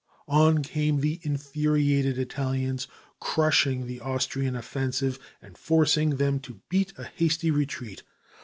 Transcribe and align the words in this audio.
On 0.27 0.63
came 0.63 1.01
the 1.01 1.19
infuriated 1.21 2.17
Italians, 2.17 2.87
crushing 3.19 3.85
the 3.85 3.99
Austrian 3.99 4.55
offensive 4.55 5.19
and 5.43 5.55
forcing 5.55 6.15
them 6.15 6.39
to 6.39 6.59
beat 6.69 6.91
a 6.97 7.03
hasty 7.03 7.51
retreat. 7.51 8.01